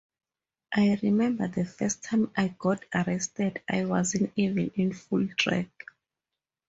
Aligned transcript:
I 0.73 0.97
remember 1.03 1.47
the 1.47 1.63
first 1.63 2.03
time 2.03 2.31
I 2.35 2.55
got 2.57 2.83
arrested, 2.91 3.61
I 3.69 3.85
wasn't 3.85 4.33
even 4.35 4.71
in 4.73 4.93
full 4.93 5.27
drag. 5.37 5.69